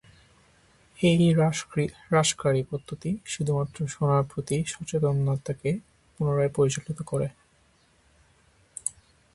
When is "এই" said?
0.99-1.21